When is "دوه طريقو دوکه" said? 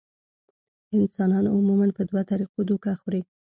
2.09-2.91